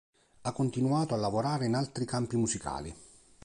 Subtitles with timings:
[0.41, 2.91] Ha continuato a lavorare in altri campi musicali.